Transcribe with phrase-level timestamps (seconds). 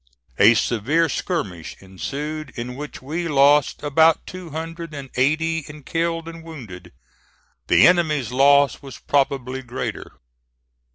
[0.39, 6.27] A severe skirmish ensued, in which we lost about two hundred and eighty in killed
[6.27, 6.91] and wounded.
[7.67, 10.13] The enemy's loss was probably greater.